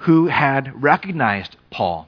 [0.00, 2.06] who had recognized Paul.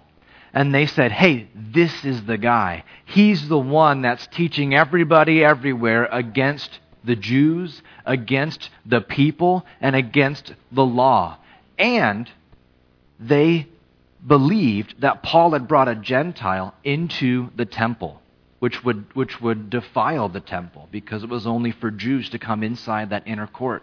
[0.52, 2.85] And they said, hey, this is the guy.
[3.06, 10.53] He's the one that's teaching everybody everywhere against the Jews, against the people, and against
[10.71, 11.38] the law.
[11.79, 12.30] And
[13.18, 13.67] they
[14.26, 18.21] believed that Paul had brought a Gentile into the temple,
[18.59, 22.62] which would, which would defile the temple because it was only for Jews to come
[22.62, 23.83] inside that inner court.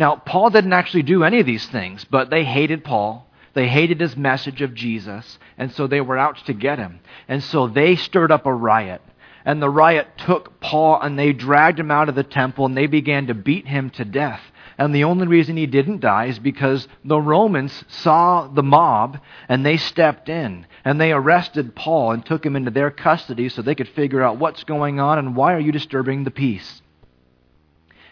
[0.00, 3.30] Now, Paul didn't actually do any of these things, but they hated Paul.
[3.52, 7.00] They hated his message of Jesus, and so they were out to get him.
[7.28, 9.02] And so they stirred up a riot.
[9.44, 12.86] And the riot took Paul and they dragged him out of the temple and they
[12.86, 14.40] began to beat him to death.
[14.78, 19.18] And the only reason he didn't die is because the Romans saw the mob
[19.50, 23.60] and they stepped in and they arrested Paul and took him into their custody so
[23.60, 26.80] they could figure out what's going on and why are you disturbing the peace.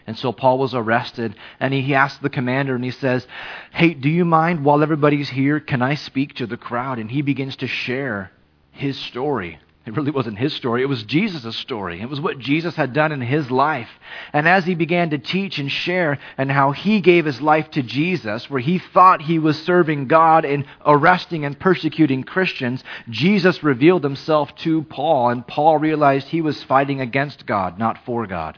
[0.09, 3.27] And so Paul was arrested, and he, asked the commander, and he says,
[3.71, 6.97] Hey, do you mind while everybody's here, can I speak to the crowd?
[6.97, 8.31] And he begins to share
[8.71, 9.59] his story.
[9.85, 12.01] It really wasn't his story, it was Jesus' story.
[12.01, 13.87] It was what Jesus had done in his life.
[14.33, 17.83] And as he began to teach and share, and how he gave his life to
[17.83, 24.03] Jesus, where he thought he was serving God and arresting and persecuting Christians, Jesus revealed
[24.03, 28.57] himself to Paul, and Paul realized he was fighting against God, not for God.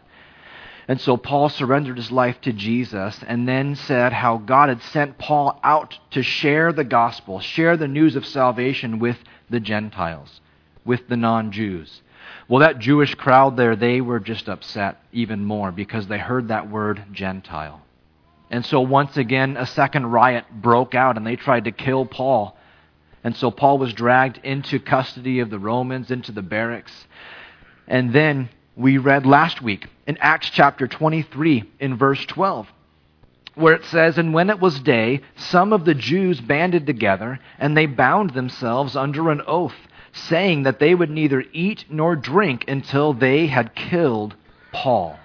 [0.92, 5.17] And so Paul surrendered his life to Jesus and then said how God had sent
[5.17, 9.17] Paul out to share the gospel, share the news of salvation with
[9.50, 10.42] the Gentiles,
[10.84, 12.02] with the non Jews.
[12.50, 16.69] Well, that Jewish crowd there, they were just upset even more because they heard that
[16.69, 17.81] word Gentile.
[18.50, 22.58] And so once again, a second riot broke out and they tried to kill Paul.
[23.23, 27.08] And so Paul was dragged into custody of the Romans, into the barracks.
[27.88, 32.68] And then we read last week in Acts chapter 23 in verse 12,
[33.56, 37.76] where it says, And when it was day, some of the Jews banded together, and
[37.76, 39.76] they bound themselves under an oath,
[40.14, 44.36] saying that they would neither eat nor drink until they had killed
[44.72, 45.20] Paul.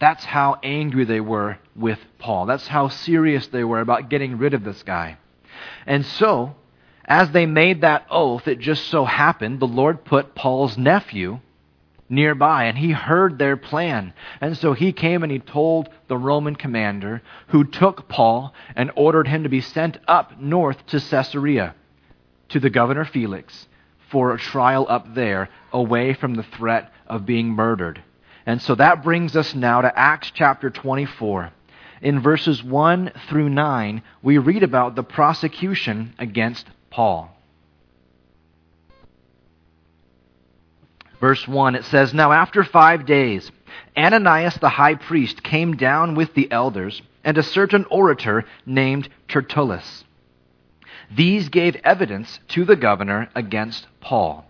[0.00, 2.46] That's how angry they were with Paul.
[2.46, 5.16] That's how serious they were about getting rid of this guy.
[5.86, 6.56] And so,
[7.04, 11.40] as they made that oath, it just so happened the Lord put Paul's nephew
[12.08, 14.12] nearby, and he heard their plan.
[14.40, 19.28] And so he came and he told the Roman commander, who took Paul and ordered
[19.28, 21.74] him to be sent up north to Caesarea,
[22.50, 23.66] to the governor Felix,
[24.10, 28.02] for a trial up there, away from the threat of being murdered.
[28.46, 31.50] And so that brings us now to Acts chapter 24.
[32.02, 37.30] In verses 1 through 9, we read about the prosecution against Paul.
[41.24, 43.50] Verse 1, it says, Now after five days,
[43.96, 50.04] Ananias the high priest came down with the elders and a certain orator named Tertullus.
[51.10, 54.44] These gave evidence to the governor against Paul.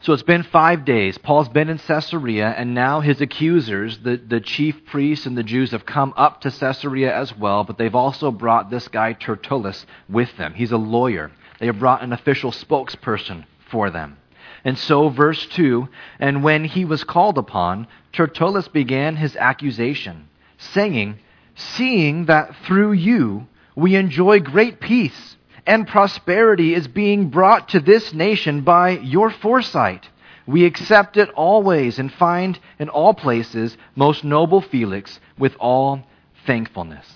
[0.00, 1.18] So it's been five days.
[1.18, 5.72] Paul's been in Caesarea, and now his accusers, the, the chief priests and the Jews,
[5.72, 10.34] have come up to Caesarea as well, but they've also brought this guy Tertullus with
[10.38, 10.54] them.
[10.54, 11.30] He's a lawyer.
[11.58, 14.16] They have brought an official spokesperson for them.
[14.64, 15.88] And so, verse 2
[16.18, 20.28] And when he was called upon, Tertullus began his accusation,
[20.58, 21.18] saying,
[21.54, 28.12] Seeing that through you we enjoy great peace, and prosperity is being brought to this
[28.12, 30.08] nation by your foresight,
[30.46, 36.02] we accept it always and find in all places, most noble Felix, with all
[36.46, 37.06] thankfulness.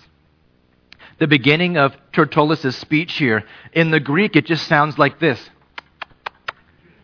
[1.19, 5.51] The beginning of Tertullus' speech here, in the Greek, it just sounds like this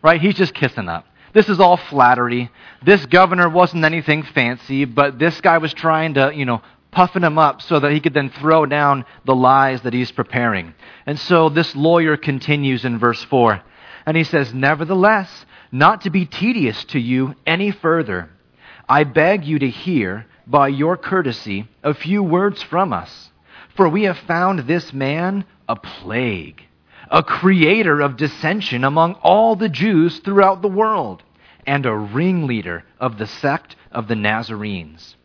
[0.01, 0.21] right?
[0.21, 1.05] He's just kissing up.
[1.33, 2.51] This is all flattery.
[2.83, 7.37] This governor wasn't anything fancy, but this guy was trying to, you know, puffing him
[7.37, 10.73] up so that he could then throw down the lies that he's preparing.
[11.05, 13.61] And so this lawyer continues in verse 4.
[14.05, 18.29] And he says, Nevertheless, not to be tedious to you any further,
[18.89, 23.31] I beg you to hear, by your courtesy, a few words from us.
[23.75, 26.61] For we have found this man a plague
[27.11, 31.21] a creator of dissension among all the Jews throughout the world,
[31.67, 35.15] and a ringleader of the sect of the Nazarenes.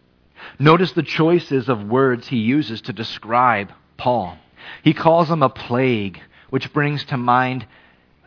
[0.58, 4.36] Notice the choices of words he uses to describe Paul.
[4.82, 7.66] He calls him a plague, which brings to mind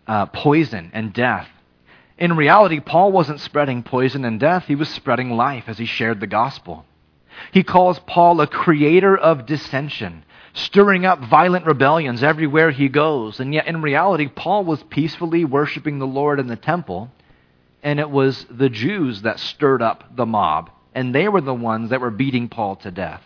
[0.07, 1.47] uh, poison and death.
[2.17, 6.19] In reality, Paul wasn't spreading poison and death, he was spreading life as he shared
[6.19, 6.85] the gospel.
[7.51, 10.23] He calls Paul a creator of dissension,
[10.53, 13.39] stirring up violent rebellions everywhere he goes.
[13.39, 17.11] And yet, in reality, Paul was peacefully worshiping the Lord in the temple,
[17.83, 21.89] and it was the Jews that stirred up the mob, and they were the ones
[21.89, 23.23] that were beating Paul to death.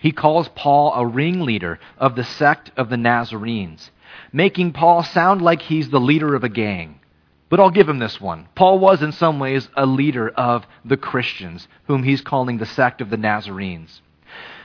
[0.00, 3.90] He calls Paul a ringleader of the sect of the Nazarenes,
[4.32, 7.00] making Paul sound like he's the leader of a gang.
[7.48, 8.48] But I'll give him this one.
[8.54, 13.00] Paul was, in some ways, a leader of the Christians, whom he's calling the sect
[13.00, 14.02] of the Nazarenes.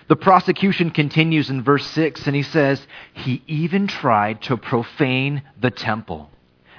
[0.08, 5.72] The prosecution continues in verse 6, and he says, He even tried to profane the
[5.72, 6.30] temple.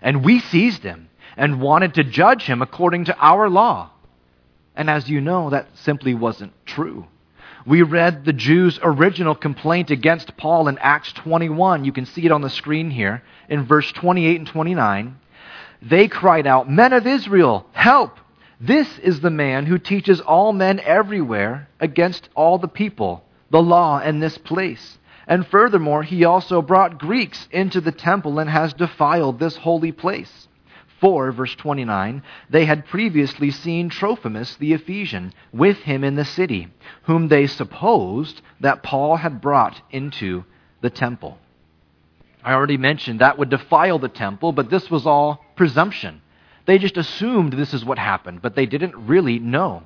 [0.03, 3.91] And we seized him and wanted to judge him according to our law.
[4.77, 7.07] And as you know, that simply wasn't true.
[7.67, 11.85] We read the Jews' original complaint against Paul in Acts 21.
[11.85, 15.19] You can see it on the screen here in verse 28 and 29.
[15.81, 18.19] They cried out, Men of Israel, help!
[18.61, 23.99] This is the man who teaches all men everywhere against all the people, the law
[23.99, 24.99] and this place.
[25.27, 30.49] And furthermore, he also brought Greeks into the temple and has defiled this holy place.
[31.01, 36.69] For, verse 29, they had previously seen Trophimus the Ephesian with him in the city,
[37.03, 40.45] whom they supposed that Paul had brought into
[40.81, 41.39] the temple.
[42.43, 46.21] I already mentioned that would defile the temple, but this was all presumption.
[46.67, 49.85] They just assumed this is what happened, but they didn't really know.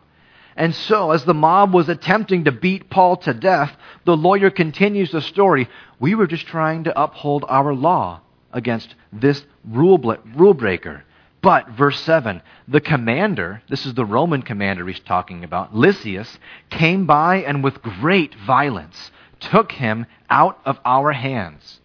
[0.57, 5.13] And so, as the mob was attempting to beat Paul to death, the lawyer continues
[5.13, 5.69] the story.
[6.01, 8.21] We were just trying to uphold our law
[8.53, 11.05] against this rule, breaker.
[11.41, 16.39] But, verse 7, the commander, this is the Roman commander he's talking about, Lysias,
[16.71, 21.81] came by and with great violence took him out of our hands.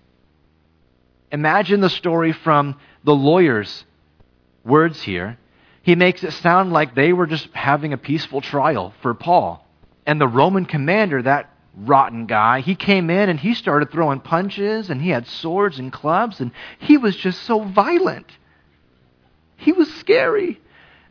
[1.31, 3.85] Imagine the story from the lawyer's
[4.63, 5.37] words here.
[5.81, 9.67] He makes it sound like they were just having a peaceful trial for Paul.
[10.05, 14.89] And the Roman commander, that rotten guy, he came in and he started throwing punches
[14.89, 18.27] and he had swords and clubs and he was just so violent.
[19.57, 20.59] He was scary.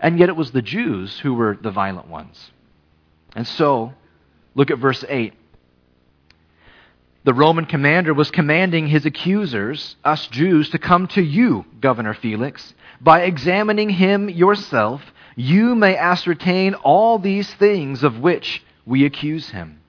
[0.00, 2.50] And yet it was the Jews who were the violent ones.
[3.36, 3.94] And so,
[4.54, 5.32] look at verse 8.
[7.24, 12.74] The Roman commander was commanding his accusers, us Jews, to come to you, Governor Felix.
[13.00, 15.02] By examining him yourself,
[15.36, 19.80] you may ascertain all these things of which we accuse him.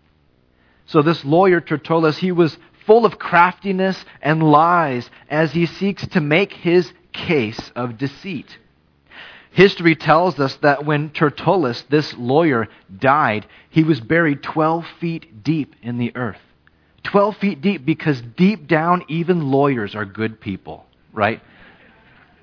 [0.85, 6.21] So, this lawyer, Tertullus, he was full of craftiness and lies as he seeks to
[6.21, 8.59] make his case of deceit.
[9.49, 15.75] History tells us that when Tertullus, this lawyer, died, he was buried 12 feet deep
[15.81, 16.41] in the earth.
[17.03, 21.41] 12 feet deep because deep down, even lawyers are good people, right?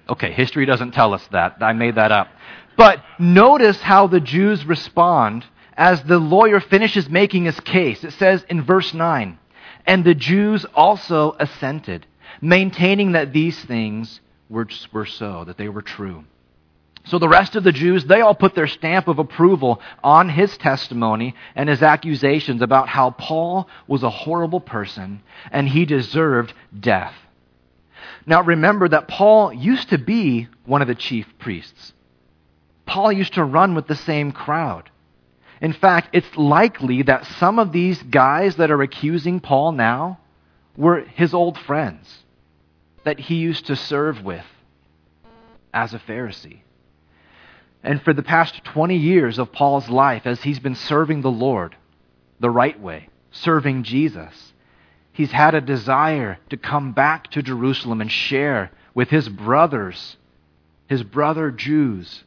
[0.08, 1.56] Okay, history doesn't tell us that.
[1.60, 2.28] I made that up.
[2.76, 8.04] But notice how the Jews respond as the lawyer finishes making his case.
[8.04, 9.38] It says in verse 9,
[9.86, 12.06] And the Jews also assented,
[12.40, 16.24] maintaining that these things were, were so, that they were true.
[17.04, 20.56] So the rest of the Jews, they all put their stamp of approval on his
[20.58, 27.14] testimony and his accusations about how Paul was a horrible person and he deserved death.
[28.26, 31.94] Now remember that Paul used to be one of the chief priests.
[32.86, 34.90] Paul used to run with the same crowd.
[35.60, 40.18] In fact, it's likely that some of these guys that are accusing Paul now
[40.76, 42.24] were his old friends
[43.04, 44.44] that he used to serve with
[45.72, 46.60] as a Pharisee.
[47.82, 51.76] And for the past 20 years of Paul's life, as he's been serving the Lord
[52.38, 54.52] the right way, serving Jesus,
[55.12, 60.16] he's had a desire to come back to Jerusalem and share with his brothers,
[60.88, 62.24] his brother Jews,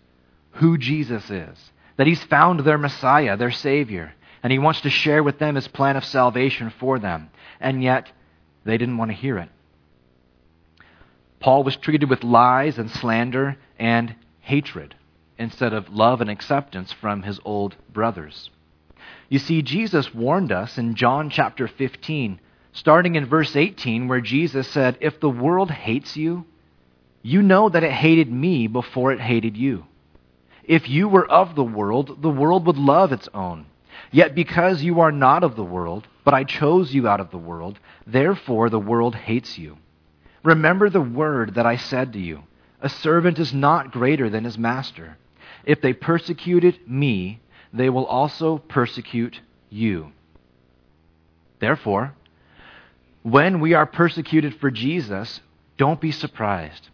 [0.53, 5.22] who Jesus is, that he's found their Messiah, their Savior, and he wants to share
[5.22, 7.29] with them his plan of salvation for them.
[7.60, 8.12] And yet,
[8.65, 9.50] they didn't want to hear it.
[11.39, 14.95] Paul was treated with lies and slander and hatred
[15.38, 18.50] instead of love and acceptance from his old brothers.
[19.30, 22.40] You see, Jesus warned us in John chapter 15,
[22.72, 26.46] starting in verse 18, where Jesus said, If the world hates you,
[27.22, 29.86] you know that it hated me before it hated you.
[30.63, 33.66] If you were of the world, the world would love its own.
[34.12, 37.38] Yet because you are not of the world, but I chose you out of the
[37.38, 39.78] world, therefore the world hates you.
[40.44, 42.44] Remember the word that I said to you
[42.82, 45.18] A servant is not greater than his master.
[45.65, 47.41] If they persecuted me,
[47.72, 49.39] they will also persecute
[49.70, 50.12] you.
[51.60, 52.13] Therefore,
[53.24, 55.39] when we are persecuted for Jesus,
[55.77, 56.89] don't be surprised.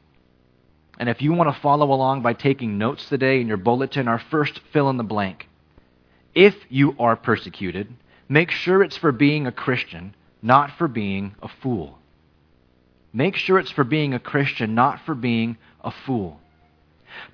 [0.99, 4.19] And if you want to follow along by taking notes today in your bulletin, our
[4.19, 5.47] first fill in the blank.
[6.35, 7.93] If you are persecuted,
[8.27, 11.97] make sure it's for being a Christian, not for being a fool.
[13.11, 16.39] Make sure it's for being a Christian, not for being a fool.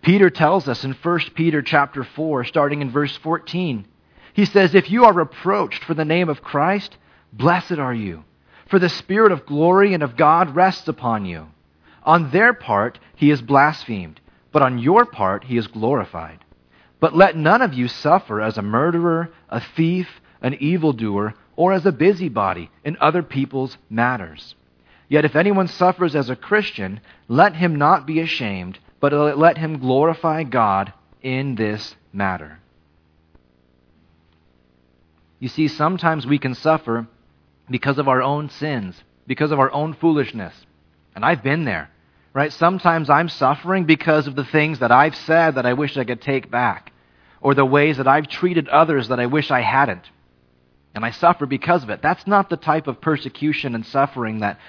[0.02, 3.86] Peter tells us in 1 Peter chapter 4, starting in verse 14,
[4.34, 6.98] He says, If you are reproached for the name of Christ,
[7.34, 8.24] blessed are you,
[8.68, 11.48] for the Spirit of glory and of God rests upon you.
[12.04, 14.20] On their part he is blasphemed,
[14.52, 16.44] but on your part he is glorified.
[17.00, 21.86] But let none of you suffer as a murderer, a thief, an evildoer, or as
[21.86, 24.56] a busybody in other people's matters.
[25.08, 29.80] Yet if anyone suffers as a Christian, let him not be ashamed, but let him
[29.80, 32.60] glorify God in this matter.
[35.40, 37.08] You see, sometimes we can suffer
[37.70, 40.54] because of our own sins, because of our own foolishness.
[41.16, 41.90] And I've been there,
[42.34, 42.52] right?
[42.54, 46.22] Sometimes I'm suffering because of the things that I've said that I wish I could
[46.22, 46.92] take back,
[47.42, 50.10] or the ways that I've treated others that I wish I hadn't.
[50.94, 52.02] And I suffer because of it.
[52.02, 54.60] That's not the type of persecution and suffering that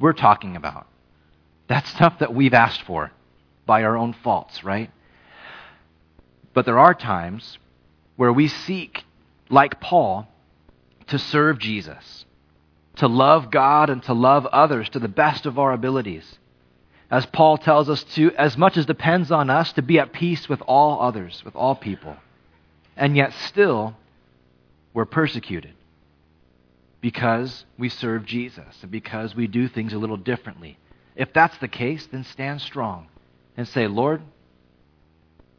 [0.00, 0.86] we're talking about.
[1.68, 3.12] That's stuff that we've asked for
[3.70, 4.90] by our own faults, right?
[6.54, 7.56] But there are times
[8.16, 9.04] where we seek,
[9.48, 10.26] like Paul,
[11.06, 12.24] to serve Jesus,
[12.96, 16.40] to love God and to love others to the best of our abilities.
[17.12, 20.48] As Paul tells us to, as much as depends on us, to be at peace
[20.48, 22.16] with all others, with all people.
[22.96, 23.94] And yet still,
[24.92, 25.74] we're persecuted
[27.00, 30.76] because we serve Jesus and because we do things a little differently.
[31.14, 33.06] If that's the case, then stand strong
[33.60, 34.22] and say, Lord,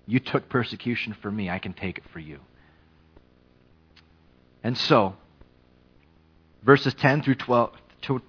[0.08, 2.39] you took persecution for me, I can take it for you.
[4.63, 5.15] And so,
[6.63, 7.72] verses 10 through 12,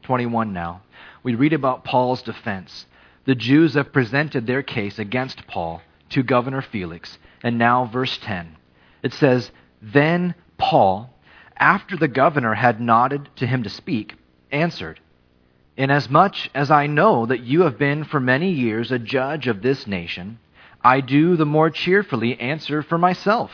[0.02, 0.82] 21 now,
[1.22, 2.84] we read about Paul's defense.
[3.24, 7.16] The Jews have presented their case against Paul to Governor Felix.
[7.42, 8.54] And now, verse 10,
[9.02, 9.50] it says,
[9.80, 11.08] Then Paul,
[11.56, 14.16] after the governor had nodded to him to speak,
[14.50, 15.00] answered,
[15.76, 19.86] Inasmuch as I know that you have been for many years a judge of this
[19.86, 20.38] nation,
[20.84, 23.50] I do the more cheerfully answer for myself.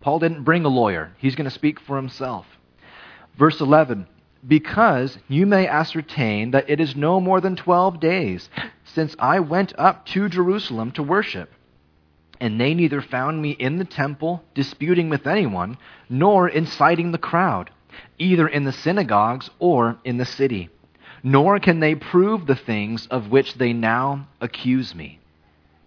[0.00, 2.46] Paul didn't bring a lawyer, he's going to speak for himself.
[3.36, 4.06] Verse 11
[4.46, 8.50] Because you may ascertain that it is no more than twelve days
[8.84, 11.50] since I went up to Jerusalem to worship
[12.42, 15.78] and they neither found me in the temple disputing with anyone,
[16.10, 17.70] nor inciting the crowd,
[18.18, 20.68] either in the synagogues or in the city.
[21.22, 25.20] Nor can they prove the things of which they now accuse me.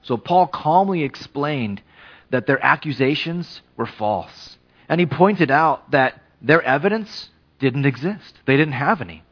[0.04, 1.82] So Paul calmly explained
[2.30, 4.58] that their accusations were false.
[4.88, 9.24] And he pointed out that their evidence didn't exist, they didn't have any.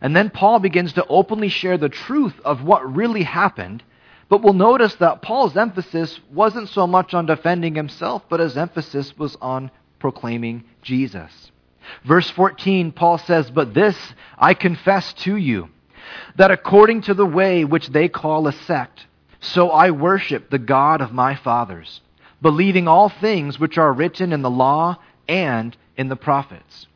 [0.00, 3.82] And then Paul begins to openly share the truth of what really happened
[4.30, 9.18] but we'll notice that Paul's emphasis wasn't so much on defending himself, but his emphasis
[9.18, 11.49] was on proclaiming Jesus.
[12.04, 13.96] Verse 14, Paul says, But this
[14.38, 15.68] I confess to you,
[16.36, 19.06] that according to the way which they call a sect,
[19.40, 22.00] so I worship the God of my fathers,
[22.42, 26.86] believing all things which are written in the law and in the prophets.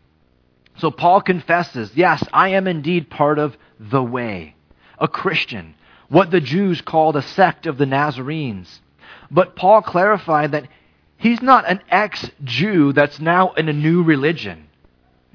[0.79, 4.57] So Paul confesses, Yes, I am indeed part of the way,
[4.99, 5.75] a Christian
[6.09, 8.81] what the Jews called a sect of the Nazarenes.
[9.31, 10.69] But Paul clarified that
[11.17, 14.69] he's not an ex Jew that's now in a new religion.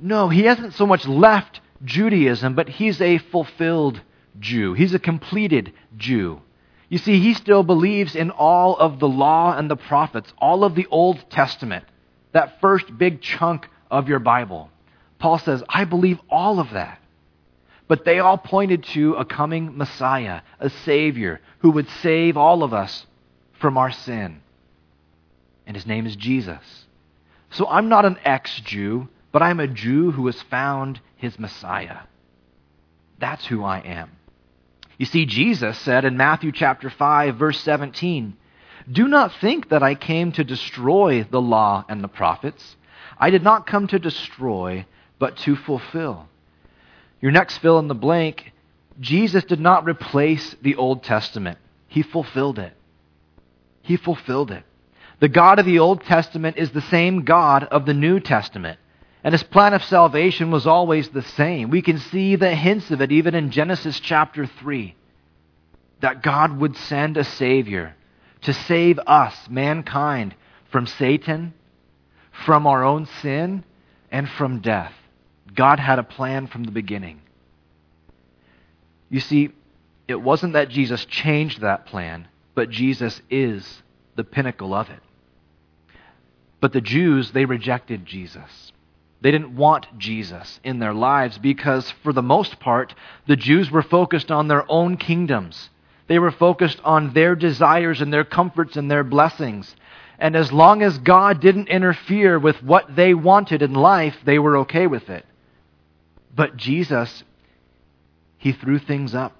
[0.01, 4.01] No, he hasn't so much left Judaism, but he's a fulfilled
[4.39, 4.73] Jew.
[4.73, 6.41] He's a completed Jew.
[6.89, 10.75] You see, he still believes in all of the law and the prophets, all of
[10.75, 11.85] the Old Testament,
[12.31, 14.69] that first big chunk of your Bible.
[15.19, 16.99] Paul says, I believe all of that.
[17.87, 22.73] But they all pointed to a coming Messiah, a Savior, who would save all of
[22.73, 23.05] us
[23.59, 24.41] from our sin.
[25.67, 26.63] And his name is Jesus.
[27.51, 31.99] So I'm not an ex Jew, but I'm a Jew who has found his Messiah.
[33.19, 34.11] That's who I am.
[34.97, 38.35] You see, Jesus said in Matthew chapter 5, verse 17,
[38.91, 42.75] Do not think that I came to destroy the law and the prophets.
[43.17, 44.85] I did not come to destroy,
[45.19, 46.27] but to fulfill.
[47.21, 48.53] Your next fill in the blank
[48.99, 51.57] Jesus did not replace the Old Testament,
[51.87, 52.73] He fulfilled it.
[53.81, 54.63] He fulfilled it.
[55.19, 58.79] The God of the Old Testament is the same God of the New Testament.
[59.23, 61.69] And his plan of salvation was always the same.
[61.69, 64.95] We can see the hints of it even in Genesis chapter 3
[65.99, 67.95] that God would send a Savior
[68.43, 70.33] to save us, mankind,
[70.71, 71.53] from Satan,
[72.31, 73.65] from our own sin,
[74.09, 74.93] and from death.
[75.53, 77.19] God had a plan from the beginning.
[79.09, 79.49] You see,
[80.07, 83.83] it wasn't that Jesus changed that plan, but Jesus is
[84.15, 85.01] the pinnacle of it.
[86.61, 88.71] But the Jews, they rejected Jesus.
[89.21, 92.93] They didn't want Jesus in their lives because, for the most part,
[93.27, 95.69] the Jews were focused on their own kingdoms.
[96.07, 99.75] They were focused on their desires and their comforts and their blessings.
[100.17, 104.57] And as long as God didn't interfere with what they wanted in life, they were
[104.59, 105.25] okay with it.
[106.33, 107.23] But Jesus,
[108.37, 109.35] he threw things up.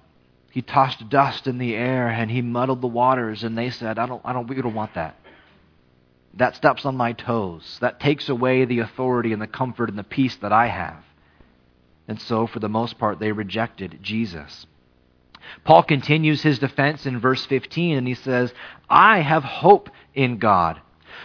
[0.50, 4.06] He tossed dust in the air and he muddled the waters, and they said, I
[4.06, 5.16] don't, I don't, we don't want that.
[6.34, 7.78] That steps on my toes.
[7.80, 11.02] That takes away the authority and the comfort and the peace that I have.
[12.06, 14.66] And so, for the most part, they rejected Jesus.
[15.64, 18.52] Paul continues his defense in verse 15, and he says,
[18.88, 20.80] I have hope in God,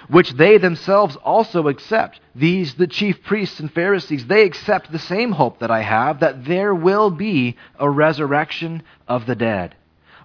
[0.09, 2.19] which they themselves also accept.
[2.33, 6.45] These, the chief priests and Pharisees, they accept the same hope that I have, that
[6.45, 9.75] there will be a resurrection of the dead,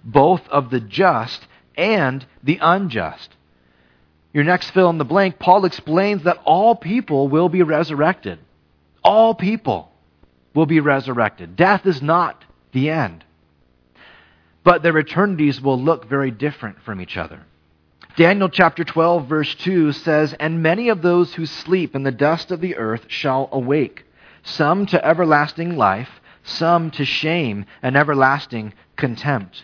[0.03, 3.35] both of the just and the unjust.
[4.33, 8.39] Your next fill in the blank, Paul explains that all people will be resurrected.
[9.03, 9.91] All people
[10.53, 11.55] will be resurrected.
[11.55, 13.23] Death is not the end.
[14.63, 17.41] But their eternities will look very different from each other.
[18.15, 22.51] Daniel chapter 12, verse 2 says, And many of those who sleep in the dust
[22.51, 24.05] of the earth shall awake,
[24.43, 29.63] some to everlasting life, some to shame and everlasting contempt.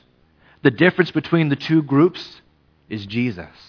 [0.64, 2.42] The difference between the two groups
[2.90, 3.67] is Jesus.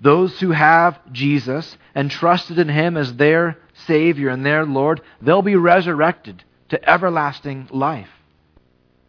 [0.00, 5.42] Those who have Jesus and trusted in him as their Savior and their Lord, they'll
[5.42, 8.10] be resurrected to everlasting life.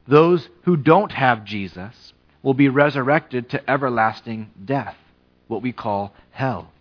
[0.08, 4.96] Those who don't have Jesus will be resurrected to everlasting death,
[5.48, 6.72] what we call hell.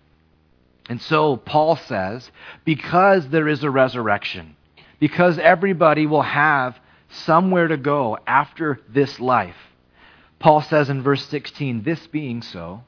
[0.89, 2.31] And so Paul says,
[2.65, 4.55] because there is a resurrection,
[5.01, 9.57] because everybody will have somewhere to go after this life,
[10.39, 12.85] Paul says in verse 16, this being so,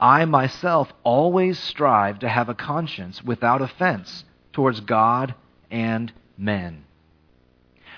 [0.00, 5.34] I myself always strive to have a conscience without offense towards God
[5.70, 6.84] and men.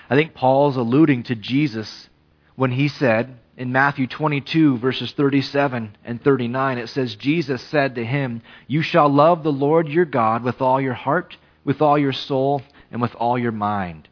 [0.09, 2.09] I think Paul's alluding to Jesus
[2.55, 8.05] when he said in Matthew 22, verses 37 and 39, it says, Jesus said to
[8.05, 12.13] him, You shall love the Lord your God with all your heart, with all your
[12.13, 14.07] soul, and with all your mind.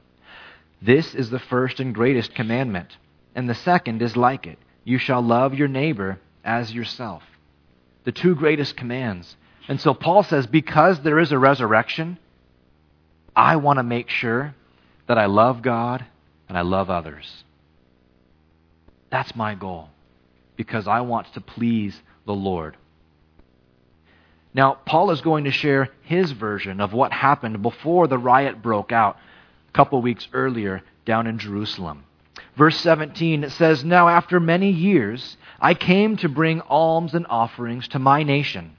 [0.82, 2.98] This is the first and greatest commandment,
[3.36, 4.60] and the second is like it.
[4.84, 7.24] You shall love your neighbor as yourself
[8.04, 9.36] the two greatest commands.
[9.68, 12.18] And so Paul says, because there is a resurrection,
[13.36, 14.56] I want to make sure
[15.08, 16.06] that I love God
[16.50, 17.44] and I love others.
[19.10, 19.90] That's my goal
[20.56, 22.78] because I want to please the Lord.
[24.54, 28.92] Now, Paul is going to share his version of what happened before the riot broke
[28.92, 29.18] out
[29.70, 32.06] a couple weeks earlier down in Jerusalem.
[32.56, 37.88] Verse 17, it says, Now after many years, I came to bring alms and offerings
[37.90, 38.76] to my nation,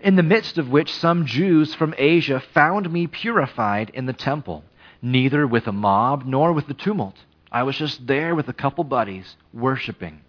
[0.00, 4.64] in the midst of which some Jews from Asia found me purified in the temple,
[5.00, 7.16] neither with a mob nor with the tumult.
[7.52, 10.20] I was just there with a couple buddies, worshiping.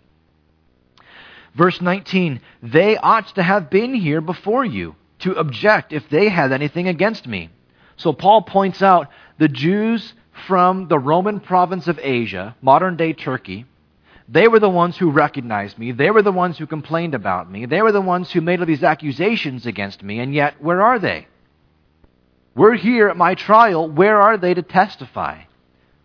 [1.56, 6.52] Verse 19, They ought to have been here before you to object if they had
[6.52, 7.50] anything against me.
[7.98, 10.14] So Paul points out the Jews
[10.48, 13.66] from the Roman province of Asia, modern day Turkey.
[14.28, 15.92] They were the ones who recognized me.
[15.92, 17.66] They were the ones who complained about me.
[17.66, 20.20] They were the ones who made all these accusations against me.
[20.20, 21.28] And yet, where are they?
[22.56, 23.90] We're here at my trial.
[23.90, 25.44] Where are they to testify?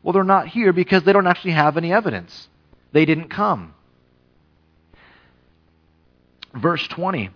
[0.02, 2.48] Well, they're not here because they don't actually have any evidence.
[2.92, 3.74] They didn't come.
[6.54, 7.30] Verse 20,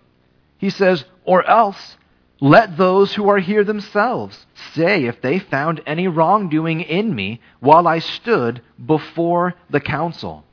[0.57, 1.97] he says, Or else
[2.41, 7.87] let those who are here themselves say if they found any wrongdoing in me while
[7.87, 10.43] I stood before the council.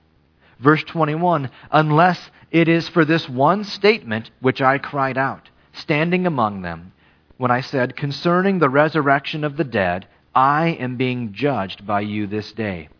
[0.61, 6.62] Verse 21 Unless it is for this one statement which I cried out, standing among
[6.62, 6.92] them,
[7.37, 12.29] when I said, Concerning the resurrection of the dead, I am being judged by you
[12.29, 12.90] this day.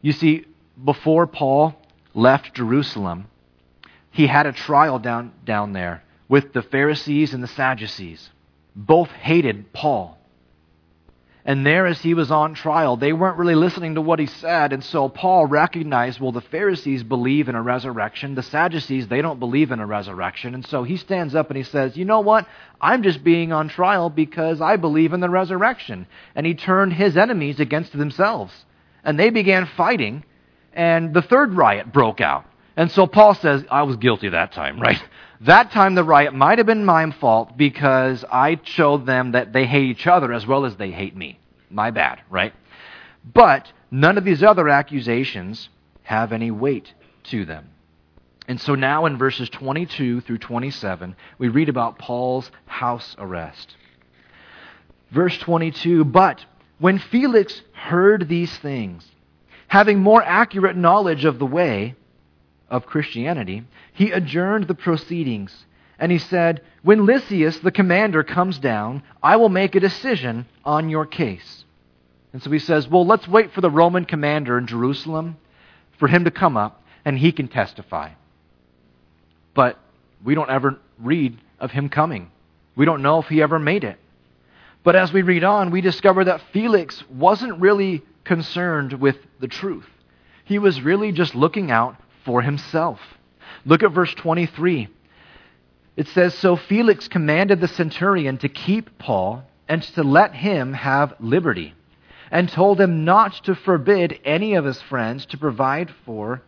[0.00, 0.44] You see,
[0.82, 1.74] before Paul
[2.14, 3.26] left Jerusalem,
[4.12, 8.30] he had a trial down, down there with the Pharisees and the Sadducees.
[8.74, 10.16] Both hated Paul.
[11.46, 14.72] And there, as he was on trial, they weren't really listening to what he said.
[14.72, 18.34] And so Paul recognized well, the Pharisees believe in a resurrection.
[18.34, 20.54] The Sadducees, they don't believe in a resurrection.
[20.54, 22.48] And so he stands up and he says, You know what?
[22.80, 26.08] I'm just being on trial because I believe in the resurrection.
[26.34, 28.52] And he turned his enemies against themselves.
[29.04, 30.24] And they began fighting.
[30.72, 32.44] And the third riot broke out.
[32.76, 35.00] And so Paul says, I was guilty that time, right?
[35.40, 39.66] That time the riot might have been my fault because I showed them that they
[39.66, 41.38] hate each other as well as they hate me.
[41.70, 42.54] My bad, right?
[43.34, 45.68] But none of these other accusations
[46.02, 46.92] have any weight
[47.24, 47.70] to them.
[48.48, 53.76] And so now in verses 22 through 27, we read about Paul's house arrest.
[55.10, 56.44] Verse 22 But
[56.78, 59.06] when Felix heard these things,
[59.68, 61.96] having more accurate knowledge of the way,
[62.68, 65.64] of Christianity, he adjourned the proceedings
[65.98, 70.90] And he said, When Lysias, the commander, comes down, I will make a decision on
[70.90, 71.64] your case.
[72.32, 75.38] And so he says, Well, let's wait for the Roman commander in Jerusalem
[75.98, 78.10] for him to come up and he can testify.
[79.54, 79.78] But
[80.22, 82.30] we don't ever read of him coming.
[82.74, 83.98] We don't know if he ever made it.
[84.84, 89.88] But as we read on, we discover that Felix wasn't really concerned with the truth.
[90.44, 93.00] He was really just looking out for himself.
[93.64, 94.88] Look at verse 23.
[95.96, 101.14] It says So Felix commanded the centurion to keep Paul and to let him have
[101.18, 101.74] liberty,
[102.30, 106.42] and told him not to forbid any of his friends to provide for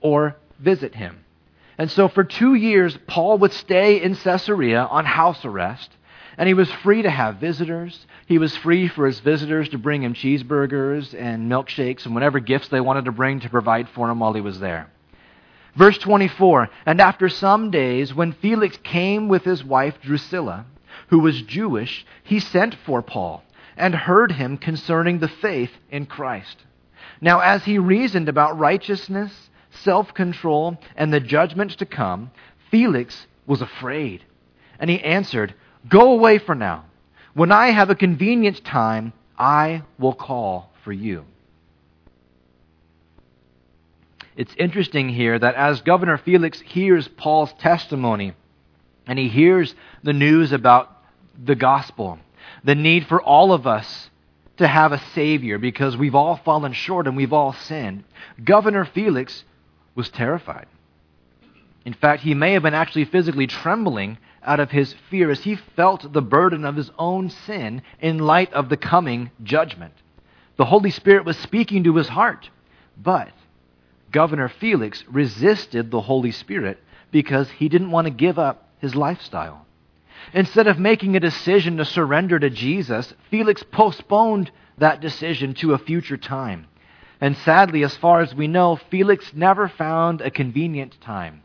[0.00, 1.24] or visit him.
[1.76, 5.90] And so for two years, Paul would stay in Caesarea on house arrest,
[6.36, 8.06] and he was free to have visitors.
[8.26, 12.68] He was free for his visitors to bring him cheeseburgers and milkshakes and whatever gifts
[12.68, 14.90] they wanted to bring to provide for him while he was there.
[15.78, 20.66] Verse 24 And after some days, when Felix came with his wife Drusilla,
[21.06, 23.44] who was Jewish, he sent for Paul
[23.76, 26.64] and heard him concerning the faith in Christ.
[27.20, 32.32] Now, as he reasoned about righteousness, self control, and the judgment to come,
[32.72, 34.24] Felix was afraid.
[34.80, 35.54] And he answered,
[35.88, 36.86] Go away for now.
[37.34, 41.24] When I have a convenient time, I will call for you.
[44.38, 48.34] It's interesting here that as Governor Felix hears Paul's testimony
[49.04, 49.74] and he hears
[50.04, 50.96] the news about
[51.44, 52.20] the gospel,
[52.62, 54.10] the need for all of us
[54.58, 58.04] to have a Savior because we've all fallen short and we've all sinned,
[58.44, 59.42] Governor Felix
[59.96, 60.68] was terrified.
[61.84, 65.56] In fact, he may have been actually physically trembling out of his fear as he
[65.56, 69.94] felt the burden of his own sin in light of the coming judgment.
[70.58, 72.50] The Holy Spirit was speaking to his heart,
[72.96, 73.30] but
[74.10, 76.78] Governor Felix resisted the Holy Spirit
[77.10, 79.66] because he didn't want to give up his lifestyle.
[80.32, 85.78] Instead of making a decision to surrender to Jesus, Felix postponed that decision to a
[85.78, 86.66] future time.
[87.20, 91.42] And sadly, as far as we know, Felix never found a convenient time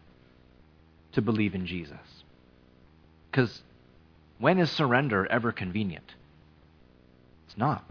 [1.14, 1.98] to believe in Jesus.
[3.32, 3.62] Because
[4.40, 6.14] when is surrender ever convenient?
[7.48, 7.84] It's not.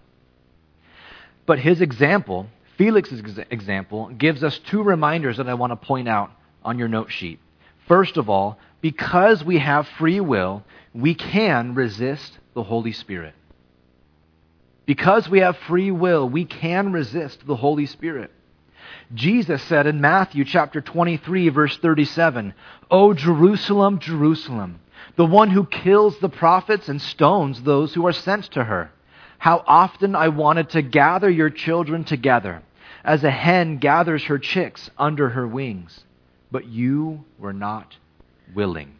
[1.46, 2.48] But his example
[2.82, 6.32] Felix's example gives us two reminders that I want to point out
[6.64, 7.38] on your note sheet.
[7.86, 13.34] First of all, because we have free will, we can resist the Holy Spirit.
[14.84, 18.32] Because we have free will, we can resist the Holy Spirit.
[19.14, 22.52] Jesus said in Matthew chapter 23 verse 37,
[22.90, 24.80] "O Jerusalem, Jerusalem,
[25.14, 28.90] the one who kills the prophets and stones those who are sent to her.
[29.38, 32.62] How often I wanted to gather your children together
[33.04, 36.04] as a hen gathers her chicks under her wings,
[36.50, 37.96] but you were not
[38.54, 38.94] willing.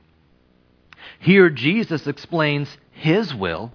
[1.19, 3.73] Here, Jesus explains his will.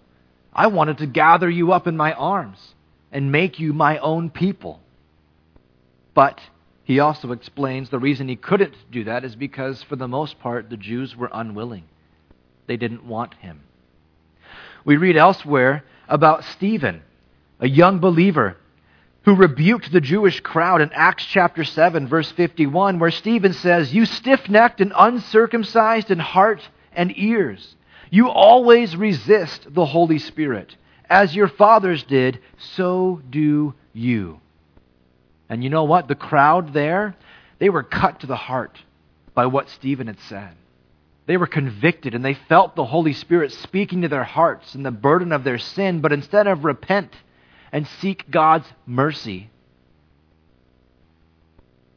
[0.53, 2.75] I wanted to gather you up in my arms
[3.11, 4.81] and make you my own people.
[6.13, 6.41] But
[6.83, 10.69] he also explains the reason he couldn't do that is because, for the most part,
[10.69, 11.83] the Jews were unwilling.
[12.65, 13.61] They didn't want him.
[14.83, 17.01] We read elsewhere about Stephen,
[17.59, 18.57] a young believer
[19.27, 24.05] who rebuked the Jewish crowd in Acts chapter 7, verse 51, where Stephen says, You
[24.05, 27.75] stiff necked and uncircumcised in heart and ears,
[28.09, 30.77] you always resist the Holy Spirit.
[31.09, 34.39] As your fathers did, so do you.
[35.49, 36.07] And you know what?
[36.07, 37.13] The crowd there,
[37.59, 38.79] they were cut to the heart
[39.33, 40.55] by what Stephen had said.
[41.25, 44.91] They were convicted and they felt the Holy Spirit speaking to their hearts and the
[44.91, 47.13] burden of their sin, but instead of repent,
[47.71, 49.49] and seek God's mercy.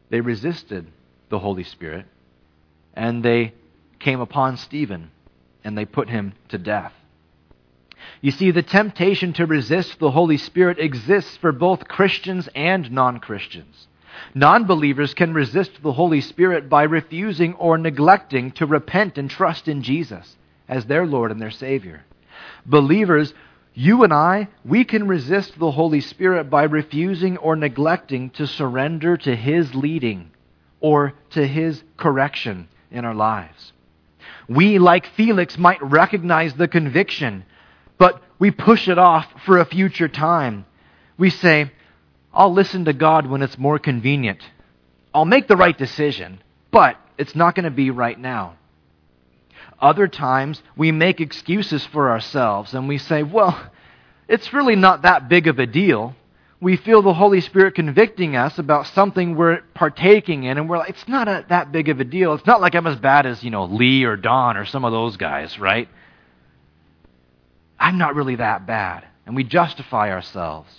[0.08, 0.86] They resisted
[1.28, 2.06] the Holy Spirit
[2.94, 3.54] and they
[3.98, 5.10] came upon Stephen
[5.62, 6.92] and they put him to death.
[8.20, 13.20] You see, the temptation to resist the Holy Spirit exists for both Christians and non
[13.20, 13.86] Christians.
[14.34, 19.68] Non believers can resist the Holy Spirit by refusing or neglecting to repent and trust
[19.68, 20.36] in Jesus
[20.68, 22.04] as their Lord and their Savior.
[22.66, 23.34] Believers
[23.74, 29.16] you and I, we can resist the Holy Spirit by refusing or neglecting to surrender
[29.16, 30.30] to His leading
[30.80, 33.72] or to His correction in our lives.
[34.48, 37.44] We, like Felix, might recognize the conviction,
[37.98, 40.66] but we push it off for a future time.
[41.16, 41.70] We say,
[42.32, 44.40] I'll listen to God when it's more convenient.
[45.14, 48.56] I'll make the right decision, but it's not going to be right now.
[49.80, 53.70] Other times, we make excuses for ourselves and we say, well,
[54.28, 56.14] it's really not that big of a deal.
[56.60, 60.90] we feel the Holy Spirit convicting us about something we're partaking in, and we're like,
[60.90, 62.34] it's not a, that big of a deal.
[62.34, 64.92] It's not like I'm as bad as, you know, Lee or Don or some of
[64.92, 65.88] those guys, right?
[67.78, 69.06] I'm not really that bad.
[69.24, 70.70] And we justify ourselves.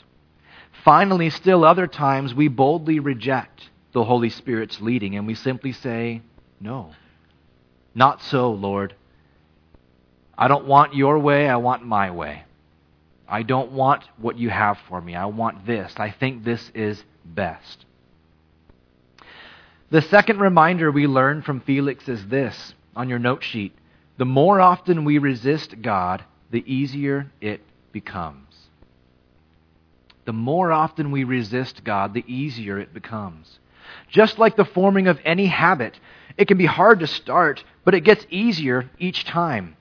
[0.86, 6.22] Finally, still other times, we boldly reject the Holy Spirit's leading and we simply say,
[6.60, 6.92] No.
[7.94, 8.96] Not so, Lord.
[10.38, 12.44] I don't want your way, I want my way.
[13.28, 15.16] I don't want what you have for me.
[15.16, 15.94] I want this.
[15.98, 17.86] I think this is best.
[19.90, 23.74] The second reminder we learn from Felix is this on your note sheet.
[24.18, 28.48] The more often we resist God, the easier it becomes.
[30.26, 33.60] The more often we resist God, the easier it becomes.
[34.10, 36.00] Just like the forming of any habit,
[36.38, 39.76] it can be hard to start, but it gets easier each time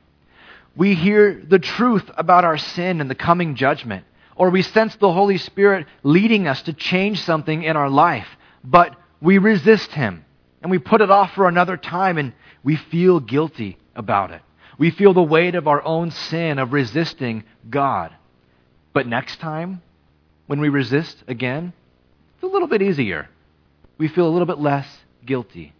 [0.76, 4.04] we hear the truth about our sin and the coming judgment,
[4.36, 8.28] or we sense the Holy Spirit leading us to change something in our life,
[8.64, 10.24] but we resist Him
[10.62, 12.32] and we put it off for another time and
[12.62, 14.42] we feel guilty about it.
[14.78, 18.14] We feel the weight of our own sin of resisting God.
[18.92, 19.82] But next time,
[20.46, 21.72] when we resist again,
[22.34, 23.28] it's a little bit easier.
[23.98, 24.86] We feel a little bit less
[25.26, 25.74] guilty.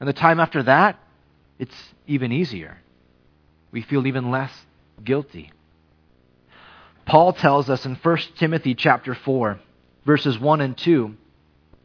[0.00, 0.98] And the time after that,
[1.58, 2.78] it's even easier
[3.70, 4.52] we feel even less
[5.04, 5.52] guilty.
[7.06, 9.58] Paul tells us in 1 Timothy chapter 4,
[10.04, 11.14] verses 1 and 2,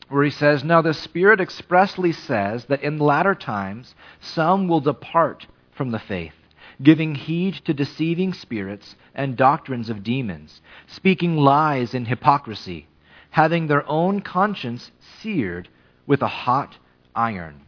[0.10, 5.48] where he says, Now the Spirit expressly says that in latter times some will depart
[5.72, 6.34] from the faith,
[6.82, 12.88] giving heed to deceiving spirits and doctrines of demons, speaking lies in hypocrisy,
[13.30, 15.70] having their own conscience seared
[16.06, 16.78] with a hot
[17.16, 17.62] iron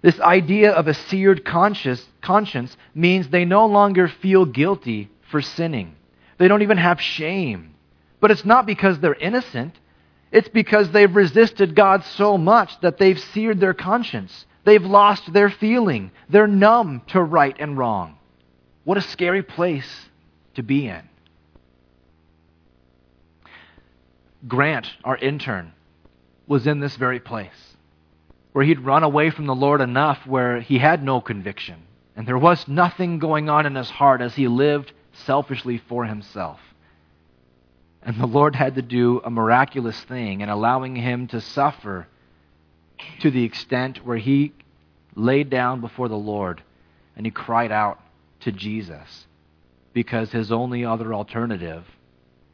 [0.00, 5.96] this idea of a seared conscience, conscience means they no longer feel guilty for sinning.
[6.38, 7.74] They don't even have shame.
[8.20, 9.74] But it's not because they're innocent.
[10.30, 14.46] It's because they've resisted God so much that they've seared their conscience.
[14.64, 16.12] They've lost their feeling.
[16.28, 18.18] They're numb to right and wrong.
[18.84, 20.08] What a scary place
[20.54, 21.02] to be in.
[24.46, 25.72] Grant, our intern,
[26.46, 27.67] was in this very place
[28.52, 31.82] where he'd run away from the Lord enough where he had no conviction.
[32.16, 36.60] And there was nothing going on in his heart as he lived selfishly for himself.
[38.02, 42.06] And the Lord had to do a miraculous thing in allowing him to suffer
[43.20, 44.52] to the extent where he
[45.14, 46.62] laid down before the Lord
[47.16, 48.00] and he cried out
[48.40, 49.26] to Jesus
[49.92, 51.84] because his only other alternative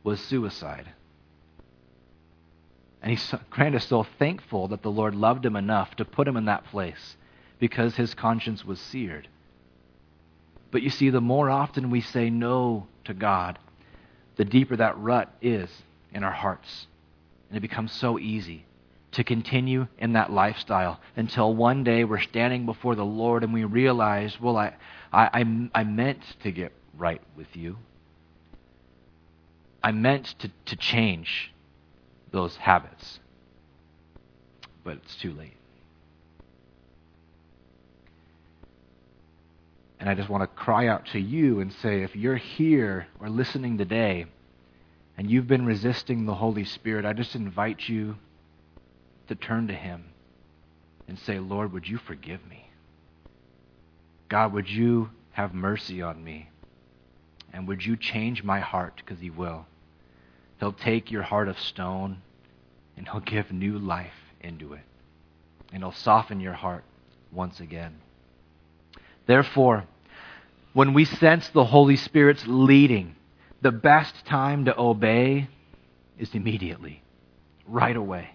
[0.03, 0.91] was suicide.
[3.05, 6.47] And he's, Grant so thankful that the Lord loved him enough to put him in
[6.47, 7.17] that place
[7.59, 9.29] because his conscience was seared.
[10.71, 13.59] But you see, the more often we say no to God,
[14.37, 15.69] the deeper that rut is
[16.14, 16.87] in our hearts.
[17.51, 18.64] And it becomes so easy
[19.12, 23.64] to continue in that lifestyle until one day we're standing before the Lord and we
[23.64, 24.77] realize, well, I,
[25.12, 27.77] I, I, I meant to get right with you.
[29.83, 31.53] I meant to, to change
[32.35, 33.20] those habits.
[34.83, 35.57] But it's too late.
[39.99, 43.31] And I just want to cry out to you and say if you're here or
[43.31, 44.27] listening today
[45.16, 48.16] and you've been resisting the Holy Spirit, I just invite you
[49.29, 50.05] to turn to Him
[51.09, 52.68] and say, Lord, would you forgive me?
[54.29, 56.51] God, would you have mercy on me?
[57.53, 58.97] And would you change my heart?
[58.97, 59.64] Because He will.
[60.61, 62.19] He'll take your heart of stone
[62.97, 64.83] and He'll give new life into it.
[65.73, 66.85] And He'll soften your heart
[67.33, 67.97] once again.
[69.27, 69.85] Therefore,
[70.73, 73.17] when we sense the Holy Spirit's leading,
[73.62, 75.49] the best time to obey
[76.19, 77.03] is immediately,
[77.67, 78.31] right away.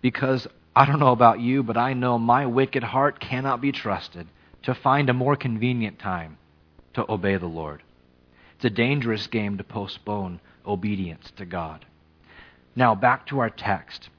[0.00, 4.26] Because I don't know about you, but I know my wicked heart cannot be trusted
[4.62, 6.38] to find a more convenient time
[6.94, 7.82] to obey the Lord.
[8.56, 11.84] It's a dangerous game to postpone obedience to God.
[12.76, 14.10] Now, back to our text.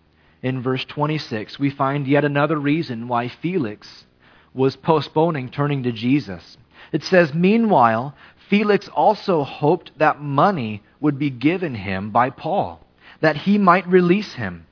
[0.42, 4.06] In verse 26, we find yet another reason why Felix
[4.54, 6.58] was postponing turning to Jesus.
[6.92, 8.16] It says, Meanwhile,
[8.50, 12.86] Felix also hoped that money would be given him by Paul,
[13.22, 14.66] that he might release him.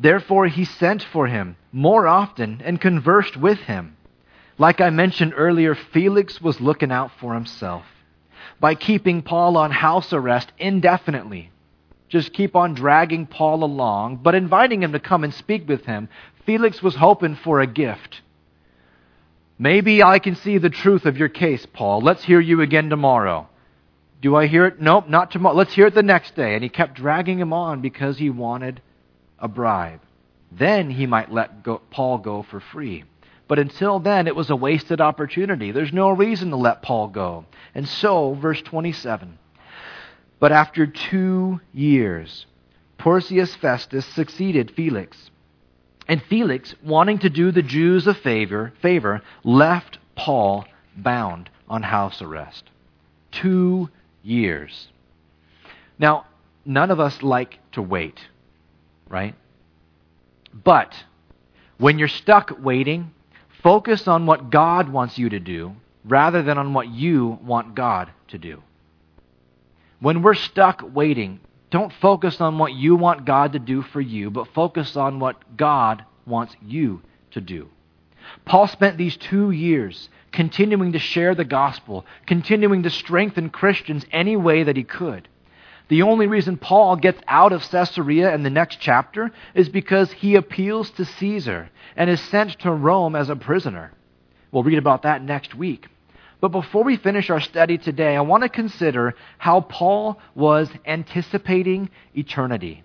[0.00, 3.96] Therefore, he sent for him more often and conversed with him.
[4.58, 7.84] Like I mentioned earlier, Felix was looking out for himself
[8.60, 11.50] by keeping Paul on house arrest indefinitely.
[12.08, 16.08] Just keep on dragging Paul along, but inviting him to come and speak with him.
[16.46, 18.22] Felix was hoping for a gift.
[19.58, 22.00] Maybe I can see the truth of your case, Paul.
[22.00, 23.48] Let's hear you again tomorrow.
[24.22, 24.80] Do I hear it?
[24.80, 25.56] Nope, not tomorrow.
[25.56, 26.54] Let's hear it the next day.
[26.54, 28.80] And he kept dragging him on because he wanted
[29.38, 30.00] a bribe.
[30.50, 33.04] Then he might let go, Paul go for free.
[33.48, 35.72] But until then, it was a wasted opportunity.
[35.72, 37.46] There's no reason to let Paul go.
[37.74, 39.38] And so, verse 27
[40.38, 42.46] But after two years,
[42.98, 45.30] Porcius Festus succeeded Felix.
[46.06, 52.20] And Felix, wanting to do the Jews a favor, favor left Paul bound on house
[52.20, 52.64] arrest.
[53.30, 53.88] Two
[54.22, 54.88] years.
[55.98, 56.26] Now,
[56.64, 58.20] none of us like to wait,
[59.08, 59.34] right?
[60.52, 60.94] But
[61.78, 63.12] when you're stuck waiting,
[63.68, 68.10] focus on what God wants you to do rather than on what you want God
[68.28, 68.62] to do.
[70.00, 74.30] When we're stuck waiting, don't focus on what you want God to do for you,
[74.30, 77.02] but focus on what God wants you
[77.32, 77.68] to do.
[78.46, 84.34] Paul spent these two years continuing to share the gospel, continuing to strengthen Christians any
[84.34, 85.28] way that he could.
[85.88, 90.34] The only reason Paul gets out of Caesarea in the next chapter is because he
[90.34, 93.92] appeals to Caesar and is sent to Rome as a prisoner.
[94.52, 95.88] We'll read about that next week.
[96.40, 101.90] But before we finish our study today, I want to consider how Paul was anticipating
[102.14, 102.84] eternity.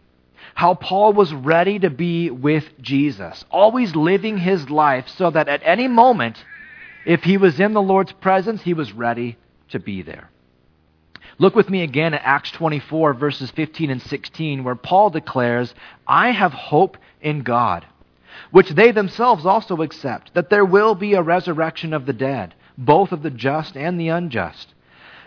[0.55, 5.61] How Paul was ready to be with Jesus, always living his life so that at
[5.63, 6.43] any moment,
[7.05, 9.37] if he was in the Lord's presence, he was ready
[9.69, 10.29] to be there.
[11.39, 15.74] Look with me again at Acts 24, verses 15 and 16, where Paul declares,
[16.08, 17.86] I have hope in God,
[18.52, 23.12] which they themselves also accept, that there will be a resurrection of the dead both
[23.12, 24.74] of the just and the unjust.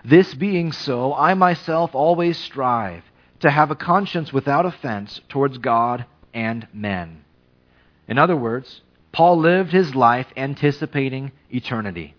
[0.04, 3.02] This being so, I myself always strive
[3.40, 7.24] to have a conscience without offense towards God and men.
[8.08, 12.14] In other words, Paul lived his life anticipating eternity.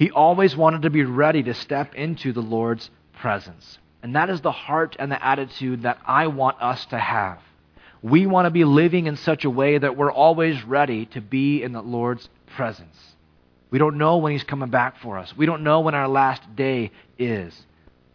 [0.00, 3.78] He always wanted to be ready to step into the Lord's presence.
[4.02, 7.38] And that is the heart and the attitude that I want us to have.
[8.00, 11.62] We want to be living in such a way that we're always ready to be
[11.62, 12.96] in the Lord's presence.
[13.70, 15.36] We don't know when He's coming back for us.
[15.36, 17.54] We don't know when our last day is.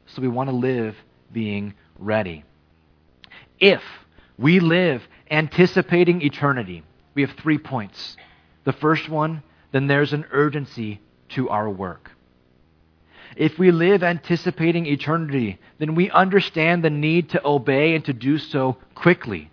[0.07, 0.95] So we want to live
[1.31, 2.45] being ready.
[3.59, 3.83] If
[4.39, 6.81] we live anticipating eternity,
[7.13, 8.17] we have three points.
[8.63, 12.11] The first one, then there's an urgency to our work.
[13.35, 18.37] If we live anticipating eternity, then we understand the need to obey and to do
[18.37, 19.51] so quickly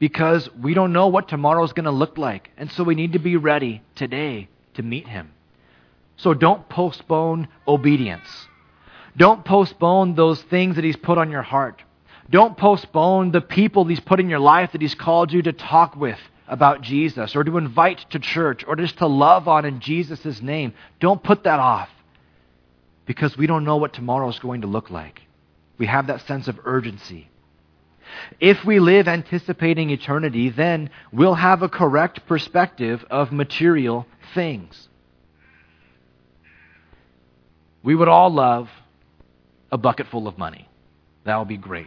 [0.00, 2.50] because we don't know what tomorrow is going to look like.
[2.56, 5.30] And so we need to be ready today to meet Him.
[6.16, 8.28] So don't postpone obedience.
[9.16, 11.82] Don't postpone those things that He's put on your heart.
[12.30, 15.94] Don't postpone the people He's put in your life that He's called you to talk
[15.94, 16.18] with
[16.50, 20.74] about Jesus or to invite to church or just to love on in Jesus' name.
[20.98, 21.88] Don't put that off
[23.06, 25.22] because we don't know what tomorrow is going to look like.
[25.78, 27.30] We have that sense of urgency.
[28.40, 34.88] If we live anticipating eternity, then we'll have a correct perspective of material things.
[37.84, 38.68] We would all love
[39.70, 40.68] a bucket full of money.
[41.24, 41.86] That would be great.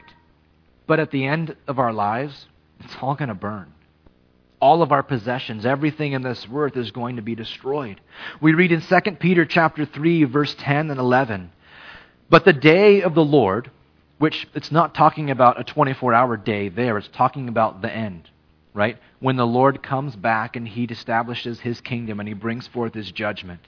[0.87, 2.47] But at the end of our lives,
[2.79, 3.73] it's all going to burn.
[4.63, 7.99] All of our possessions, everything in this earth is going to be destroyed.
[8.39, 11.51] We read in 2 Peter chapter 3 verse 10 and 11,
[12.29, 13.71] "But the day of the Lord,
[14.19, 18.29] which it's not talking about a 24-hour day there, it's talking about the end,
[18.73, 18.97] right?
[19.19, 23.11] When the Lord comes back and he establishes his kingdom and he brings forth his
[23.11, 23.59] judgment.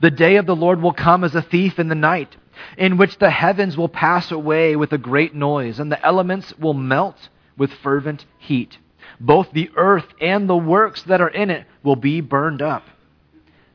[0.00, 2.36] The day of the Lord will come as a thief in the night,
[2.76, 6.74] in which the heavens will pass away with a great noise, and the elements will
[6.74, 8.76] melt with fervent heat.
[9.20, 12.84] Both the earth and the works that are in it will be burned up.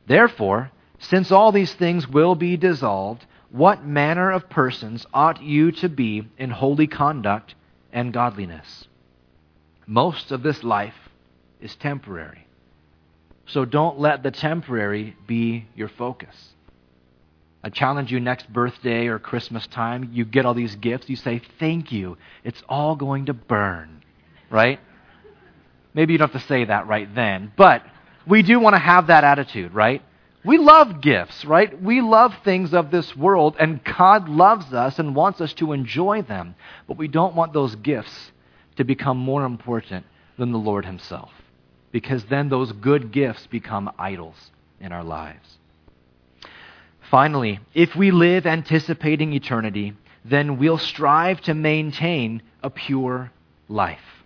[0.06, 5.88] Therefore, since all these things will be dissolved, what manner of persons ought you to
[5.88, 7.54] be in holy conduct
[7.92, 8.86] and godliness?
[9.86, 11.08] Most of this life
[11.60, 12.46] is temporary.
[13.46, 16.54] So don't let the temporary be your focus.
[17.62, 21.42] I challenge you next birthday or Christmas time, you get all these gifts, you say,
[21.58, 22.16] Thank you.
[22.44, 24.02] It's all going to burn.
[24.48, 24.80] Right?
[25.94, 27.82] Maybe you don't have to say that right then, but
[28.26, 30.02] we do want to have that attitude, right?
[30.44, 31.82] We love gifts, right?
[31.82, 36.22] We love things of this world, and God loves us and wants us to enjoy
[36.22, 36.54] them.
[36.86, 38.32] But we don't want those gifts
[38.76, 40.06] to become more important
[40.38, 41.30] than the Lord Himself
[41.92, 44.50] because then those good gifts become idols
[44.80, 45.58] in our lives.
[47.10, 49.94] Finally, if we live anticipating eternity,
[50.24, 53.32] then we'll strive to maintain a pure
[53.68, 54.19] life.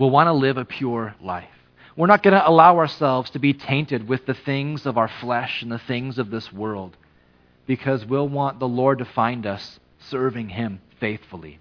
[0.00, 1.50] We'll want to live a pure life.
[1.94, 5.60] We're not going to allow ourselves to be tainted with the things of our flesh
[5.60, 6.96] and the things of this world
[7.66, 11.58] because we'll want the Lord to find us serving Him faithfully.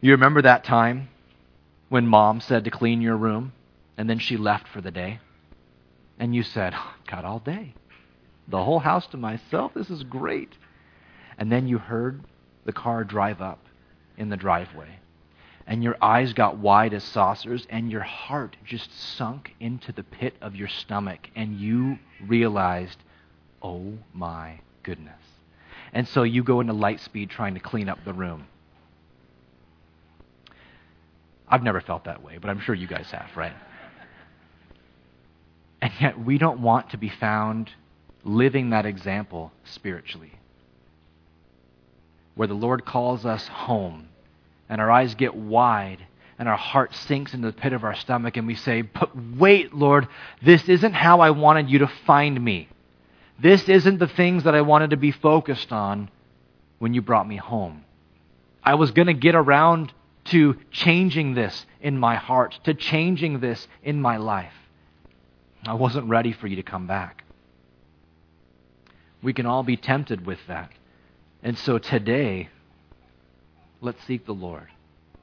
[0.00, 1.06] You remember that time
[1.88, 3.52] when mom said to clean your room
[3.96, 5.20] and then she left for the day?
[6.18, 6.74] And you said,
[7.06, 7.74] Got all day.
[8.48, 9.70] The whole house to myself.
[9.72, 10.52] This is great.
[11.38, 12.24] And then you heard
[12.64, 13.60] the car drive up
[14.16, 14.98] in the driveway.
[15.66, 20.34] And your eyes got wide as saucers, and your heart just sunk into the pit
[20.40, 22.98] of your stomach, and you realized,
[23.62, 25.14] oh my goodness.
[25.92, 28.46] And so you go into light speed trying to clean up the room.
[31.48, 33.52] I've never felt that way, but I'm sure you guys have, right?
[35.80, 37.70] And yet we don't want to be found
[38.24, 40.32] living that example spiritually.
[42.34, 44.08] Where the Lord calls us home
[44.68, 46.04] and our eyes get wide
[46.38, 49.74] and our heart sinks into the pit of our stomach and we say, But wait,
[49.74, 50.08] Lord,
[50.42, 52.68] this isn't how I wanted you to find me.
[53.38, 56.10] This isn't the things that I wanted to be focused on
[56.78, 57.84] when you brought me home.
[58.62, 59.92] I was going to get around
[60.26, 64.54] to changing this in my heart, to changing this in my life.
[65.66, 67.24] I wasn't ready for you to come back.
[69.22, 70.70] We can all be tempted with that.
[71.42, 72.48] And so today,
[73.80, 74.68] let's seek the Lord.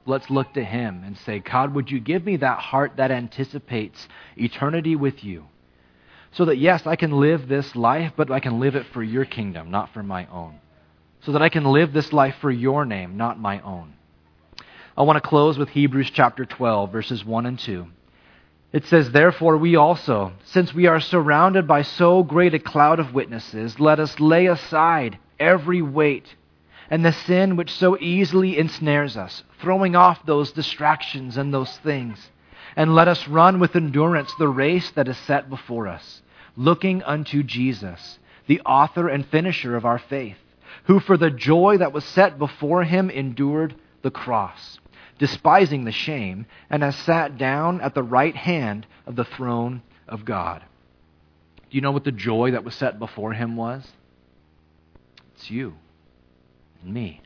[0.06, 4.08] Let's look to Him and say, God, would you give me that heart that anticipates
[4.36, 5.45] eternity with you?
[6.32, 9.26] So that, yes, I can live this life, but I can live it for your
[9.26, 10.60] kingdom, not for my own.
[11.22, 13.93] So that I can live this life for your name, not my own.
[14.97, 17.88] I want to close with Hebrews chapter 12, verses 1 and 2.
[18.74, 23.14] It says, Therefore, we also, since we are surrounded by so great a cloud of
[23.14, 26.36] witnesses, let us lay aside every weight
[26.92, 32.30] and the sin which so easily ensnares us, throwing off those distractions and those things.
[32.76, 36.22] And let us run with endurance the race that is set before us,
[36.56, 40.38] looking unto Jesus, the author and finisher of our faith,
[40.84, 44.80] who for the joy that was set before him endured the cross
[45.22, 50.26] despising the shame, and has sat down at the right hand of the throne of
[50.26, 50.64] God.
[51.70, 53.88] Do you know what the joy that was set before him was?
[55.36, 55.76] It's you
[56.82, 57.22] and me.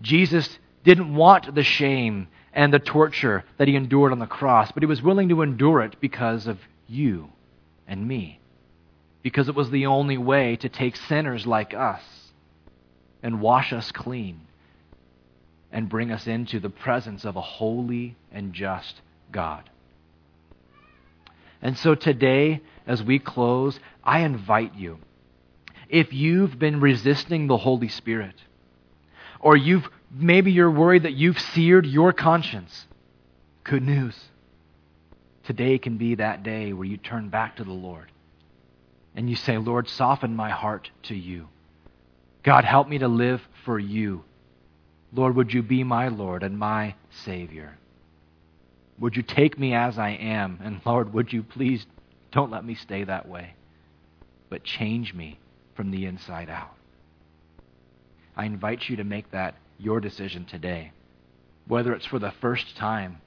[0.00, 4.82] Jesus didn't want the shame and the torture that he endured on the cross, but
[4.82, 7.30] he was willing to endure it because of you
[7.86, 8.40] and me.
[9.22, 12.02] Because it was the only way to take sinners like us
[13.22, 14.40] and wash us clean
[15.72, 19.00] and bring us into the presence of a holy and just
[19.32, 19.68] God.
[21.60, 24.98] And so today, as we close, I invite you.
[25.88, 28.34] If you've been resisting the Holy Spirit,
[29.40, 32.86] or you've maybe you're worried that you've seared your conscience,
[33.64, 34.16] good news.
[35.44, 38.10] Today can be that day where you turn back to the Lord
[39.14, 41.48] and you say, Lord, soften my heart to you.
[42.42, 44.24] God, help me to live for you
[45.12, 47.78] Lord, would you be my Lord and my Savior?
[48.98, 50.60] Would you take me as I am?
[50.62, 51.86] And Lord, would you please
[52.32, 53.54] don't let me stay that way,
[54.50, 55.38] but change me
[55.76, 56.74] from the inside out?
[58.36, 60.92] I invite you to make that your decision today.
[61.66, 63.18] Whether it's for the first time,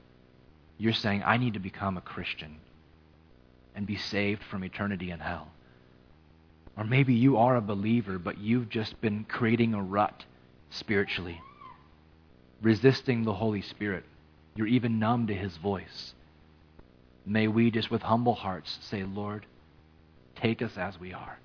[0.78, 2.56] you're saying, I need to become a Christian
[3.74, 5.48] and be saved from eternity in hell.
[6.76, 10.24] Or maybe you are a believer, but you've just been creating a rut
[10.70, 11.40] spiritually
[12.62, 14.04] resisting the Holy Spirit.
[14.54, 16.14] You're even numb to His voice.
[17.24, 19.46] May we just with humble hearts say, Lord,
[20.36, 21.38] take us as we are.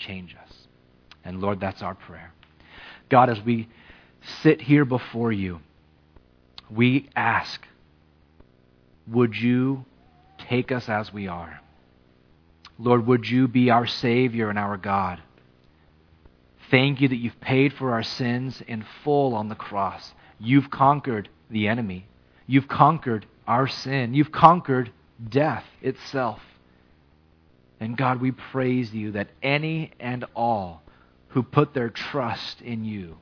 [0.00, 0.52] Change us.
[1.24, 2.32] And Lord, that's our prayer.
[3.08, 3.68] God, as we
[4.42, 5.60] sit here before you,
[6.70, 7.64] we ask,
[9.06, 9.84] would you
[10.48, 11.60] take us as we are?
[12.78, 15.20] Lord, would you be our Savior and our God?
[16.70, 20.14] Thank you that you've paid for our sins in full on the cross.
[20.38, 22.06] You've conquered the enemy.
[22.46, 24.14] You've conquered our sin.
[24.14, 24.90] You've conquered
[25.28, 26.40] death itself.
[27.80, 30.82] And God, we praise you that any and all
[31.28, 33.16] who put their trust in you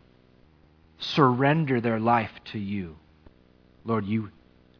[0.99, 2.97] surrender their life to you.
[3.85, 4.31] Lord, you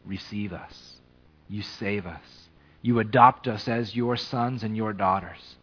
[0.05, 0.99] receive us.
[1.47, 2.49] You save us.
[2.81, 5.55] You adopt us as your sons and your daughters.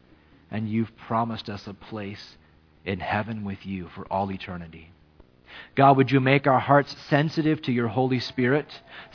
[0.50, 2.36] And you've promised us a place
[2.84, 4.92] in heaven with you for all eternity.
[5.74, 8.66] God, would you make our hearts sensitive to your Holy Spirit,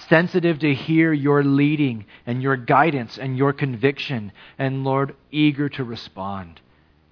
[0.09, 5.83] sensitive to hear your leading and your guidance and your conviction, and Lord, eager to
[5.83, 6.61] respond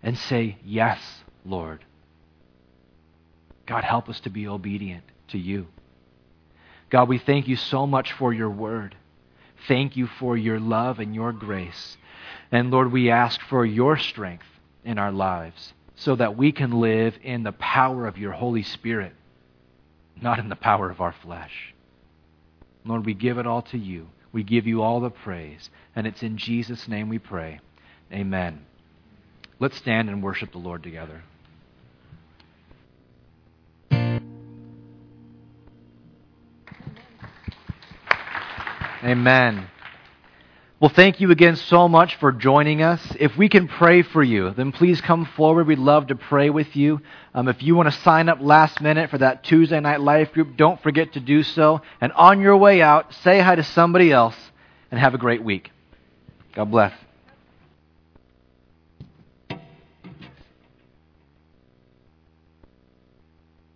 [0.04, 1.00] and say, Yes,
[1.46, 1.84] Lord.
[3.66, 5.68] God, help us to be obedient to you.
[6.90, 8.96] God, we thank you so much for your word.
[9.68, 11.98] Thank you for your love and your grace.
[12.52, 14.46] And Lord, we ask for your strength
[14.84, 19.14] in our lives so that we can live in the power of your Holy Spirit,
[20.22, 21.74] not in the power of our flesh.
[22.86, 24.08] Lord, we give it all to you.
[24.32, 25.70] We give you all the praise.
[25.96, 27.60] And it's in Jesus' name we pray.
[28.12, 28.66] Amen.
[29.60, 31.24] Let's stand and worship the Lord together.
[39.04, 39.70] Amen.
[40.80, 43.02] Well, thank you again so much for joining us.
[43.20, 45.68] If we can pray for you, then please come forward.
[45.68, 47.02] We'd love to pray with you.
[47.34, 50.56] Um, if you want to sign up last minute for that Tuesday night life group,
[50.56, 51.82] don't forget to do so.
[52.00, 54.38] And on your way out, say hi to somebody else
[54.90, 55.70] and have a great week.
[56.54, 56.94] God bless.